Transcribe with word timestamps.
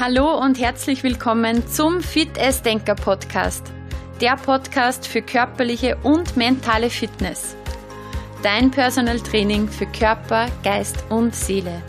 Hallo 0.00 0.38
und 0.38 0.60
herzlich 0.60 1.02
willkommen 1.02 1.66
zum 1.66 2.00
Fit 2.00 2.38
as 2.38 2.62
Denker 2.62 2.94
Podcast. 2.94 3.66
Der 4.20 4.36
Podcast 4.36 5.08
für 5.08 5.22
körperliche 5.22 5.96
und 6.04 6.36
mentale 6.36 6.88
Fitness. 6.88 7.56
Dein 8.44 8.70
Personal 8.70 9.18
Training 9.18 9.66
für 9.66 9.86
Körper, 9.86 10.46
Geist 10.62 11.04
und 11.08 11.34
Seele. 11.34 11.82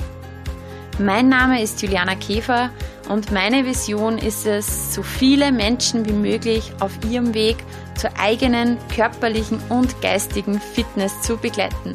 Mein 0.97 1.29
Name 1.29 1.61
ist 1.61 1.83
Juliana 1.83 2.15
Käfer 2.15 2.71
und 3.09 3.31
meine 3.31 3.63
Vision 3.63 4.17
ist 4.17 4.47
es, 4.47 4.95
so 4.95 5.03
viele 5.03 5.51
Menschen 5.51 6.03
wie 6.07 6.13
möglich 6.13 6.73
auf 6.79 6.93
ihrem 7.07 7.35
Weg 7.35 7.57
zur 7.95 8.09
eigenen 8.17 8.79
körperlichen 8.95 9.61
und 9.69 10.01
geistigen 10.01 10.59
Fitness 10.59 11.21
zu 11.21 11.37
begleiten. 11.37 11.93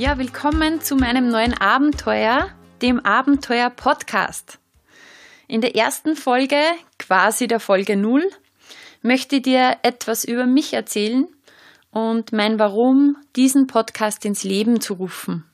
Ja, 0.00 0.16
willkommen 0.16 0.80
zu 0.80 0.96
meinem 0.96 1.28
neuen 1.28 1.52
Abenteuer, 1.52 2.48
dem 2.80 3.04
Abenteuer 3.04 3.68
Podcast. 3.68 4.58
In 5.46 5.60
der 5.60 5.76
ersten 5.76 6.16
Folge, 6.16 6.58
quasi 6.98 7.46
der 7.48 7.60
Folge 7.60 7.98
0, 7.98 8.26
möchte 9.02 9.36
ich 9.36 9.42
dir 9.42 9.76
etwas 9.82 10.24
über 10.24 10.46
mich 10.46 10.72
erzählen 10.72 11.28
und 11.90 12.32
mein 12.32 12.58
Warum, 12.58 13.18
diesen 13.36 13.66
Podcast 13.66 14.24
ins 14.24 14.42
Leben 14.42 14.80
zu 14.80 14.94
rufen. 14.94 15.44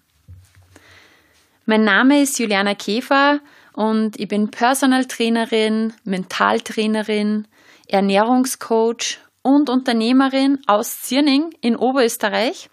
Mein 1.65 1.83
Name 1.83 2.23
ist 2.23 2.39
Juliana 2.39 2.77
Käfer 2.77 3.41
und 3.73 4.17
ich 4.21 4.29
bin 4.29 4.53
Personal 4.53 5.07
Trainerin, 5.07 5.93
Mentaltrainerin, 6.05 7.49
Ernährungscoach 7.89 9.19
und 9.43 9.69
Unternehmerin 9.69 10.61
aus 10.69 11.03
Zirning 11.03 11.51
in 11.63 11.75
Oberösterreich 11.75 12.71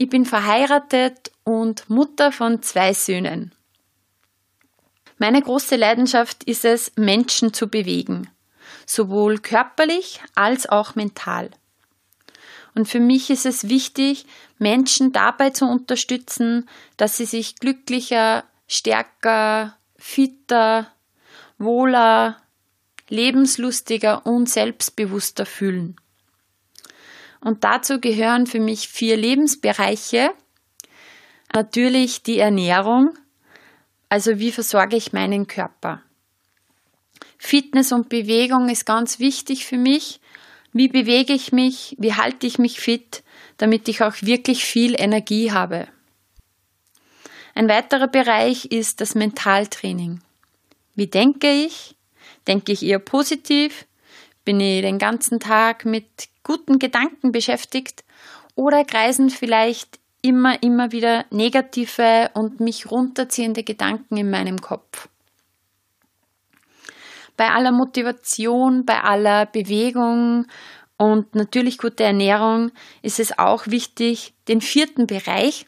ich 0.00 0.08
bin 0.08 0.24
verheiratet 0.24 1.32
und 1.42 1.90
Mutter 1.90 2.30
von 2.30 2.62
zwei 2.62 2.94
Söhnen. 2.94 3.52
Meine 5.18 5.42
große 5.42 5.74
Leidenschaft 5.74 6.44
ist 6.44 6.64
es, 6.64 6.92
Menschen 6.94 7.52
zu 7.52 7.66
bewegen, 7.66 8.30
sowohl 8.86 9.38
körperlich 9.38 10.20
als 10.36 10.68
auch 10.68 10.94
mental. 10.94 11.50
Und 12.76 12.86
für 12.86 13.00
mich 13.00 13.28
ist 13.30 13.44
es 13.44 13.68
wichtig, 13.68 14.26
Menschen 14.58 15.10
dabei 15.10 15.50
zu 15.50 15.64
unterstützen, 15.64 16.68
dass 16.96 17.16
sie 17.16 17.24
sich 17.24 17.56
glücklicher, 17.56 18.44
stärker, 18.68 19.76
fitter, 19.96 20.92
wohler, 21.58 22.36
lebenslustiger 23.08 24.24
und 24.26 24.48
selbstbewusster 24.48 25.44
fühlen. 25.44 25.96
Und 27.40 27.64
dazu 27.64 28.00
gehören 28.00 28.46
für 28.46 28.60
mich 28.60 28.88
vier 28.88 29.16
Lebensbereiche. 29.16 30.30
Natürlich 31.54 32.22
die 32.22 32.38
Ernährung, 32.38 33.10
also 34.08 34.38
wie 34.38 34.52
versorge 34.52 34.96
ich 34.96 35.12
meinen 35.12 35.46
Körper. 35.46 36.02
Fitness 37.38 37.92
und 37.92 38.08
Bewegung 38.08 38.68
ist 38.68 38.84
ganz 38.84 39.18
wichtig 39.18 39.64
für 39.64 39.78
mich. 39.78 40.20
Wie 40.72 40.88
bewege 40.88 41.32
ich 41.32 41.52
mich? 41.52 41.96
Wie 41.98 42.14
halte 42.14 42.46
ich 42.46 42.58
mich 42.58 42.80
fit, 42.80 43.22
damit 43.56 43.88
ich 43.88 44.02
auch 44.02 44.14
wirklich 44.20 44.64
viel 44.64 45.00
Energie 45.00 45.52
habe? 45.52 45.88
Ein 47.54 47.68
weiterer 47.68 48.08
Bereich 48.08 48.66
ist 48.66 49.00
das 49.00 49.14
Mentaltraining. 49.14 50.20
Wie 50.94 51.06
denke 51.06 51.50
ich? 51.50 51.96
Denke 52.46 52.72
ich 52.72 52.84
eher 52.84 52.98
positiv? 52.98 53.87
Bin 54.48 54.60
ich 54.60 54.80
den 54.80 54.96
ganzen 54.96 55.40
Tag 55.40 55.84
mit 55.84 56.06
guten 56.42 56.78
Gedanken 56.78 57.32
beschäftigt 57.32 58.02
oder 58.54 58.82
kreisen 58.82 59.28
vielleicht 59.28 59.98
immer, 60.22 60.62
immer 60.62 60.90
wieder 60.90 61.26
negative 61.28 62.30
und 62.32 62.58
mich 62.58 62.90
runterziehende 62.90 63.62
Gedanken 63.62 64.16
in 64.16 64.30
meinem 64.30 64.58
Kopf. 64.58 65.10
Bei 67.36 67.50
aller 67.50 67.72
Motivation, 67.72 68.86
bei 68.86 69.02
aller 69.02 69.44
Bewegung 69.44 70.46
und 70.96 71.34
natürlich 71.34 71.76
gute 71.76 72.04
Ernährung 72.04 72.72
ist 73.02 73.20
es 73.20 73.38
auch 73.38 73.66
wichtig, 73.66 74.32
den 74.48 74.62
vierten 74.62 75.06
Bereich, 75.06 75.66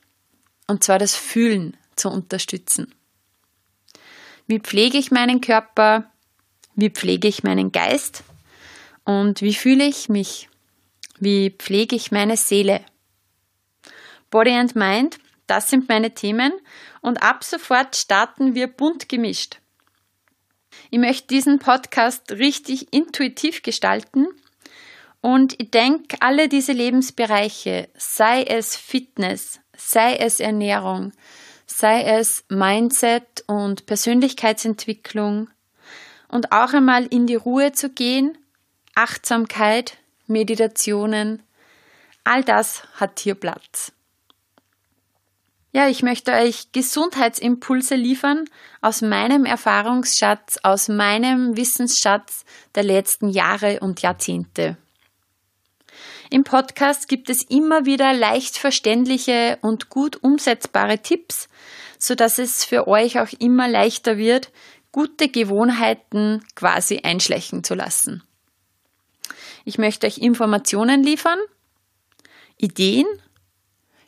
und 0.69 0.83
zwar 0.83 0.99
das 0.99 1.15
Fühlen, 1.15 1.77
zu 1.97 2.09
unterstützen. 2.09 2.95
Wie 4.47 4.59
pflege 4.59 4.97
ich 4.97 5.11
meinen 5.11 5.43
Körper? 5.43 6.11
Wie 6.77 6.89
pflege 6.89 7.29
ich 7.29 7.43
meinen 7.43 7.73
Geist? 7.73 8.25
Und 9.05 9.43
wie 9.43 9.55
fühle 9.55 9.85
ich 9.85 10.09
mich? 10.09 10.49
Wie 11.19 11.51
pflege 11.51 11.97
ich 11.97 12.13
meine 12.13 12.37
Seele? 12.37 12.85
Body 14.31 14.53
and 14.53 14.77
Mind, 14.77 15.19
das 15.47 15.69
sind 15.69 15.89
meine 15.89 16.15
Themen 16.15 16.53
und 17.01 17.23
ab 17.23 17.43
sofort 17.43 17.97
starten 17.97 18.55
wir 18.55 18.69
bunt 18.69 19.09
gemischt. 19.09 19.59
Ich 20.91 20.99
möchte 20.99 21.27
diesen 21.27 21.59
Podcast 21.59 22.31
richtig 22.33 22.93
intuitiv 22.93 23.63
gestalten 23.63 24.29
und 25.21 25.61
ich 25.61 25.71
denke, 25.71 26.17
alle 26.21 26.49
diese 26.49 26.73
Lebensbereiche, 26.73 27.89
sei 27.97 28.45
es 28.45 28.77
Fitness, 28.77 29.61
sei 29.77 30.17
es 30.17 30.41
Ernährung, 30.41 31.13
sei 31.67 32.03
es 32.03 32.45
Mindset 32.49 33.45
und 33.47 33.87
Persönlichkeitsentwicklung 33.87 35.51
und 36.29 36.53
auch 36.53 36.73
einmal 36.73 37.07
in 37.07 37.27
die 37.27 37.35
Ruhe 37.35 37.73
zu 37.73 37.91
gehen, 37.91 38.39
Achtsamkeit, 38.95 39.97
Meditationen, 40.27 41.43
all 42.25 42.45
das 42.45 42.85
hat 42.95 43.21
hier 43.21 43.35
Platz. 43.35 43.93
Ja, 45.73 45.89
ich 45.89 46.03
möchte 46.03 46.33
euch 46.33 46.73
Gesundheitsimpulse 46.73 47.95
liefern 47.95 48.45
aus 48.81 49.03
meinem 49.03 49.45
Erfahrungsschatz, 49.45 50.59
aus 50.65 50.89
meinem 50.89 51.57
Wissensschatz 51.57 52.45
der 52.75 52.83
letzten 52.83 53.29
Jahre 53.29 53.79
und 53.81 54.03
Jahrzehnte. 54.03 54.77
Im 56.29 56.43
Podcast 56.45 57.09
gibt 57.09 57.31
es 57.31 57.43
immer 57.49 57.87
wieder 57.87 58.13
leicht 58.13 58.57
verständliche 58.57 59.59
und 59.63 59.91
gut 59.91 60.23
umsetzbare 60.23 60.99
Tipps, 60.99 61.49
so 61.99 62.15
dass 62.15 62.39
es 62.39 62.65
für 62.65 62.89
euch 62.89 63.21
auch 63.21 63.33
immer 63.39 63.69
leichter 63.69 64.17
wird, 64.17 64.51
gute 64.93 65.29
Gewohnheiten 65.29 66.45
quasi 66.57 67.01
einschleichen 67.05 67.63
zu 67.63 67.75
lassen. 67.75 68.25
Ich 69.71 69.79
möchte 69.79 70.09
euch 70.09 70.19
Informationen 70.19 71.05
liefern, 71.05 71.39
Ideen, 72.57 73.07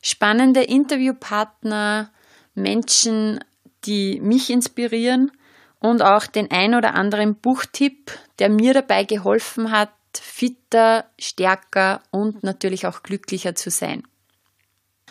spannende 0.02 0.64
Interviewpartner, 0.64 2.10
Menschen, 2.56 3.38
die 3.84 4.20
mich 4.20 4.50
inspirieren 4.50 5.30
und 5.78 6.02
auch 6.02 6.26
den 6.26 6.50
ein 6.50 6.74
oder 6.74 6.94
anderen 6.94 7.36
Buchtipp, 7.36 8.10
der 8.40 8.48
mir 8.48 8.74
dabei 8.74 9.04
geholfen 9.04 9.70
hat, 9.70 9.92
fitter, 10.12 11.04
stärker 11.16 12.02
und 12.10 12.42
natürlich 12.42 12.88
auch 12.88 13.04
glücklicher 13.04 13.54
zu 13.54 13.70
sein. 13.70 14.02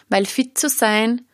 Weil 0.10 0.26
fit 0.26 0.58
zu 0.58 0.68
sein, 0.68 1.26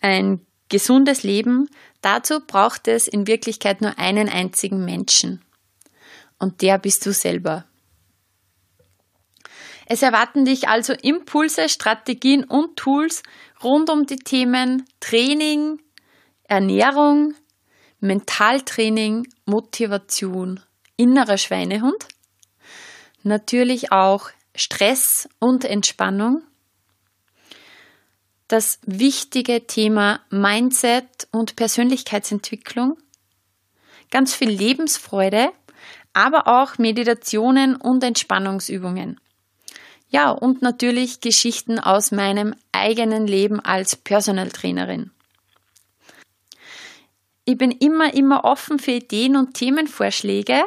ein 0.00 0.46
gesundes 0.70 1.24
Leben, 1.24 1.68
dazu 2.00 2.40
braucht 2.40 2.88
es 2.88 3.06
in 3.06 3.26
Wirklichkeit 3.26 3.82
nur 3.82 3.98
einen 3.98 4.30
einzigen 4.30 4.82
Menschen. 4.82 5.44
Und 6.38 6.62
der 6.62 6.78
bist 6.78 7.04
du 7.04 7.12
selber. 7.12 7.66
Es 9.92 10.00
erwarten 10.00 10.46
dich 10.46 10.68
also 10.68 10.94
Impulse, 10.94 11.68
Strategien 11.68 12.44
und 12.44 12.78
Tools 12.78 13.22
rund 13.62 13.90
um 13.90 14.06
die 14.06 14.16
Themen 14.16 14.86
Training, 15.00 15.82
Ernährung, 16.44 17.34
Mentaltraining, 18.00 19.28
Motivation, 19.44 20.60
innerer 20.96 21.36
Schweinehund, 21.36 22.08
natürlich 23.22 23.92
auch 23.92 24.30
Stress 24.54 25.28
und 25.38 25.66
Entspannung, 25.66 26.40
das 28.48 28.78
wichtige 28.86 29.66
Thema 29.66 30.20
Mindset 30.30 31.28
und 31.32 31.54
Persönlichkeitsentwicklung, 31.54 32.96
ganz 34.10 34.34
viel 34.34 34.48
Lebensfreude, 34.48 35.50
aber 36.14 36.48
auch 36.48 36.78
Meditationen 36.78 37.76
und 37.76 38.02
Entspannungsübungen. 38.02 39.20
Ja, 40.12 40.30
und 40.30 40.60
natürlich 40.60 41.22
Geschichten 41.22 41.78
aus 41.78 42.12
meinem 42.12 42.54
eigenen 42.70 43.26
Leben 43.26 43.60
als 43.60 43.96
Personal 43.96 44.50
Trainerin. 44.50 45.10
Ich 47.46 47.56
bin 47.56 47.70
immer, 47.70 48.12
immer 48.12 48.44
offen 48.44 48.78
für 48.78 48.90
Ideen 48.90 49.36
und 49.36 49.54
Themenvorschläge. 49.54 50.64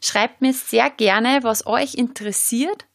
Schreibt 0.00 0.40
mir 0.40 0.54
sehr 0.54 0.88
gerne, 0.88 1.40
was 1.42 1.66
euch 1.66 1.94
interessiert. 1.94 2.86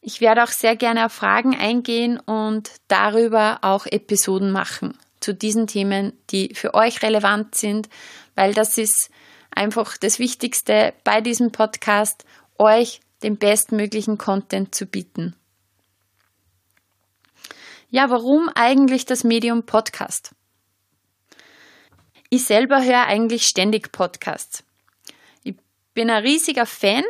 Ich 0.00 0.22
werde 0.22 0.42
auch 0.44 0.48
sehr 0.48 0.76
gerne 0.76 1.04
auf 1.04 1.12
Fragen 1.12 1.54
eingehen 1.54 2.18
und 2.18 2.70
darüber 2.88 3.58
auch 3.60 3.84
Episoden 3.84 4.50
machen 4.50 4.96
zu 5.20 5.34
diesen 5.34 5.66
Themen, 5.66 6.14
die 6.30 6.54
für 6.54 6.72
euch 6.72 7.02
relevant 7.02 7.54
sind, 7.54 7.90
weil 8.34 8.54
das 8.54 8.78
ist 8.78 9.10
einfach 9.54 9.98
das 9.98 10.18
Wichtigste 10.18 10.94
bei 11.04 11.20
diesem 11.20 11.52
Podcast, 11.52 12.24
euch 12.58 13.00
den 13.22 13.36
bestmöglichen 13.38 14.18
Content 14.18 14.74
zu 14.74 14.86
bieten. 14.86 15.34
Ja, 17.90 18.08
warum 18.08 18.48
eigentlich 18.54 19.04
das 19.04 19.22
Medium 19.22 19.64
Podcast? 19.64 20.34
Ich 22.30 22.44
selber 22.44 22.82
höre 22.82 23.06
eigentlich 23.06 23.44
ständig 23.44 23.92
Podcasts. 23.92 24.64
Ich 25.42 25.56
bin 25.92 26.08
ein 26.08 26.22
riesiger 26.22 26.64
Fan, 26.64 27.04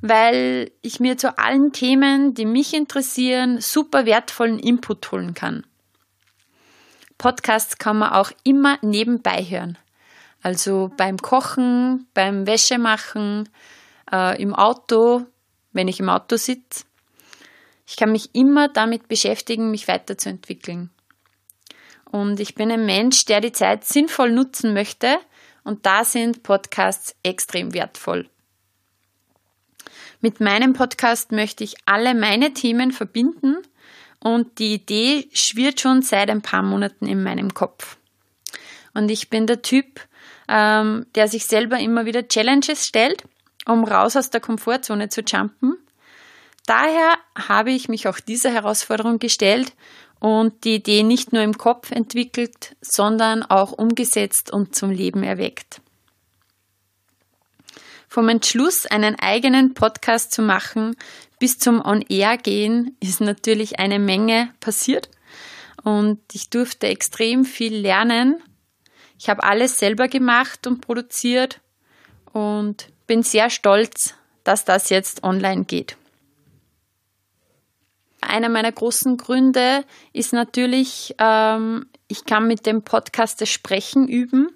weil 0.00 0.72
ich 0.82 0.98
mir 0.98 1.16
zu 1.16 1.38
allen 1.38 1.72
Themen, 1.72 2.34
die 2.34 2.44
mich 2.44 2.74
interessieren, 2.74 3.60
super 3.60 4.06
wertvollen 4.06 4.58
Input 4.58 5.12
holen 5.12 5.34
kann. 5.34 5.64
Podcasts 7.16 7.78
kann 7.78 7.98
man 7.98 8.12
auch 8.12 8.32
immer 8.42 8.78
nebenbei 8.82 9.44
hören. 9.48 9.78
Also 10.42 10.90
beim 10.96 11.16
Kochen, 11.18 12.06
beim 12.12 12.46
Wäschemachen, 12.46 13.48
äh, 14.12 14.42
im 14.42 14.54
Auto, 14.54 15.24
wenn 15.74 15.88
ich 15.88 16.00
im 16.00 16.08
Auto 16.08 16.36
sitze. 16.36 16.84
Ich 17.86 17.96
kann 17.96 18.12
mich 18.12 18.34
immer 18.34 18.68
damit 18.68 19.08
beschäftigen, 19.08 19.70
mich 19.70 19.86
weiterzuentwickeln. 19.88 20.88
Und 22.10 22.40
ich 22.40 22.54
bin 22.54 22.70
ein 22.70 22.86
Mensch, 22.86 23.26
der 23.26 23.40
die 23.40 23.52
Zeit 23.52 23.84
sinnvoll 23.84 24.32
nutzen 24.32 24.72
möchte. 24.72 25.18
Und 25.64 25.84
da 25.84 26.04
sind 26.04 26.42
Podcasts 26.42 27.14
extrem 27.22 27.74
wertvoll. 27.74 28.30
Mit 30.20 30.40
meinem 30.40 30.72
Podcast 30.72 31.32
möchte 31.32 31.64
ich 31.64 31.76
alle 31.84 32.14
meine 32.14 32.54
Themen 32.54 32.92
verbinden 32.92 33.56
und 34.20 34.58
die 34.58 34.72
Idee 34.72 35.28
schwirrt 35.34 35.80
schon 35.80 36.00
seit 36.00 36.30
ein 36.30 36.40
paar 36.40 36.62
Monaten 36.62 37.06
in 37.06 37.22
meinem 37.22 37.52
Kopf. 37.52 37.98
Und 38.94 39.10
ich 39.10 39.28
bin 39.28 39.46
der 39.46 39.60
Typ, 39.60 40.00
ähm, 40.48 41.04
der 41.14 41.28
sich 41.28 41.44
selber 41.44 41.78
immer 41.78 42.06
wieder 42.06 42.26
Challenges 42.26 42.86
stellt, 42.86 43.22
um 43.66 43.84
raus 43.84 44.16
aus 44.16 44.30
der 44.30 44.40
Komfortzone 44.40 45.08
zu 45.08 45.22
jumpen 45.22 45.76
Daher 46.66 47.18
habe 47.36 47.72
ich 47.72 47.88
mich 47.88 48.08
auch 48.08 48.20
dieser 48.20 48.50
Herausforderung 48.50 49.18
gestellt 49.18 49.74
und 50.18 50.64
die 50.64 50.76
Idee 50.76 51.02
nicht 51.02 51.32
nur 51.32 51.42
im 51.42 51.58
Kopf 51.58 51.90
entwickelt, 51.90 52.76
sondern 52.80 53.42
auch 53.42 53.72
umgesetzt 53.72 54.50
und 54.50 54.74
zum 54.74 54.90
Leben 54.90 55.22
erweckt. 55.22 55.82
Vom 58.08 58.28
Entschluss, 58.28 58.86
einen 58.86 59.18
eigenen 59.18 59.74
Podcast 59.74 60.32
zu 60.32 60.40
machen, 60.40 60.96
bis 61.38 61.58
zum 61.58 61.84
On-Air 61.84 62.38
gehen, 62.38 62.96
ist 63.00 63.20
natürlich 63.20 63.78
eine 63.78 63.98
Menge 63.98 64.50
passiert 64.60 65.10
und 65.82 66.20
ich 66.32 66.48
durfte 66.48 66.86
extrem 66.86 67.44
viel 67.44 67.74
lernen. 67.74 68.42
Ich 69.18 69.28
habe 69.28 69.42
alles 69.42 69.78
selber 69.78 70.08
gemacht 70.08 70.66
und 70.66 70.80
produziert 70.80 71.60
und 72.32 72.88
bin 73.06 73.22
sehr 73.22 73.50
stolz, 73.50 74.14
dass 74.44 74.64
das 74.64 74.90
jetzt 74.90 75.24
online 75.24 75.64
geht. 75.64 75.96
Einer 78.20 78.48
meiner 78.48 78.72
großen 78.72 79.16
Gründe 79.16 79.84
ist 80.12 80.32
natürlich, 80.32 81.14
ähm, 81.18 81.86
ich 82.08 82.24
kann 82.24 82.46
mit 82.46 82.66
dem 82.66 82.82
Podcast 82.82 83.40
das 83.40 83.50
Sprechen 83.50 84.08
üben 84.08 84.48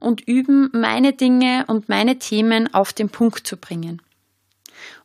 und 0.00 0.22
üben, 0.22 0.70
meine 0.72 1.12
Dinge 1.12 1.64
und 1.66 1.88
meine 1.88 2.18
Themen 2.18 2.72
auf 2.72 2.92
den 2.92 3.10
Punkt 3.10 3.46
zu 3.46 3.56
bringen. 3.56 4.02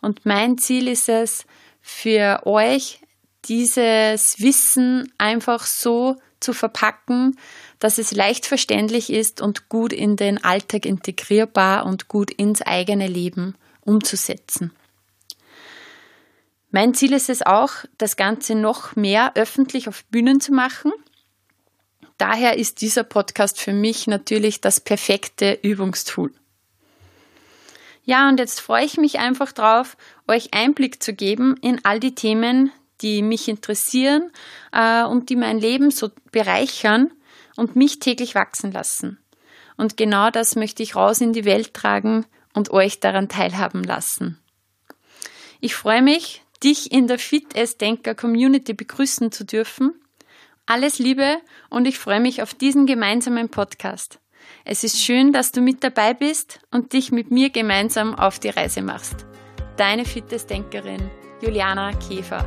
Und 0.01 0.25
mein 0.25 0.57
Ziel 0.57 0.87
ist 0.87 1.09
es, 1.09 1.45
für 1.81 2.41
euch 2.45 3.01
dieses 3.45 4.35
Wissen 4.37 5.11
einfach 5.17 5.65
so 5.65 6.17
zu 6.39 6.53
verpacken, 6.53 7.37
dass 7.79 7.97
es 7.97 8.11
leicht 8.11 8.45
verständlich 8.45 9.09
ist 9.09 9.41
und 9.41 9.69
gut 9.69 9.93
in 9.93 10.15
den 10.15 10.43
Alltag 10.43 10.85
integrierbar 10.85 11.85
und 11.85 12.07
gut 12.07 12.29
ins 12.31 12.61
eigene 12.61 13.07
Leben 13.07 13.55
umzusetzen. 13.81 14.71
Mein 16.71 16.93
Ziel 16.93 17.13
ist 17.13 17.29
es 17.29 17.41
auch, 17.41 17.71
das 17.97 18.15
Ganze 18.15 18.53
noch 18.53 18.95
mehr 18.95 19.31
öffentlich 19.35 19.87
auf 19.87 20.05
Bühnen 20.05 20.39
zu 20.39 20.53
machen. 20.53 20.91
Daher 22.17 22.57
ist 22.57 22.81
dieser 22.81 23.03
Podcast 23.03 23.59
für 23.59 23.73
mich 23.73 24.05
natürlich 24.05 24.61
das 24.61 24.79
perfekte 24.79 25.57
Übungstool. 25.63 26.31
Ja, 28.03 28.27
und 28.27 28.39
jetzt 28.39 28.59
freue 28.59 28.85
ich 28.85 28.97
mich 28.97 29.19
einfach 29.19 29.51
drauf, 29.51 29.95
euch 30.27 30.53
Einblick 30.53 31.01
zu 31.01 31.13
geben 31.13 31.55
in 31.61 31.83
all 31.85 31.99
die 31.99 32.13
Themen, 32.13 32.71
die 33.01 33.21
mich 33.21 33.47
interessieren 33.47 34.31
äh, 34.71 35.03
und 35.03 35.29
die 35.29 35.35
mein 35.35 35.59
Leben 35.59 35.91
so 35.91 36.09
bereichern 36.31 37.11
und 37.59 37.75
mich 37.75 37.99
täglich 37.99 38.33
wachsen 38.33 38.71
lassen. 38.71 39.19
Und 39.77 39.97
genau 39.97 40.29
das 40.31 40.55
möchte 40.55 40.81
ich 40.81 40.95
raus 40.95 41.21
in 41.21 41.33
die 41.33 41.45
Welt 41.45 41.73
tragen 41.73 42.25
und 42.53 42.71
euch 42.71 42.99
daran 42.99 43.29
teilhaben 43.29 43.83
lassen. 43.83 44.39
Ich 45.59 45.75
freue 45.75 46.01
mich, 46.01 46.41
dich 46.63 46.91
in 46.91 47.07
der 47.07 47.19
Fit 47.19 47.57
as 47.57 47.77
Denker 47.77 48.15
Community 48.15 48.73
begrüßen 48.73 49.31
zu 49.31 49.45
dürfen. 49.45 49.93
Alles 50.65 50.99
Liebe 50.99 51.37
und 51.69 51.85
ich 51.85 51.99
freue 51.99 52.19
mich 52.19 52.41
auf 52.41 52.53
diesen 52.53 52.85
gemeinsamen 52.85 53.49
Podcast. 53.49 54.19
Es 54.65 54.83
ist 54.83 55.01
schön, 55.01 55.33
dass 55.33 55.51
du 55.51 55.61
mit 55.61 55.83
dabei 55.83 56.13
bist 56.13 56.59
und 56.71 56.93
dich 56.93 57.11
mit 57.11 57.31
mir 57.31 57.49
gemeinsam 57.49 58.15
auf 58.15 58.39
die 58.39 58.49
Reise 58.49 58.81
machst. 58.81 59.25
Deine 59.77 60.05
Fitness-Denkerin 60.05 61.09
Juliana 61.41 61.93
Käfer. 61.93 62.45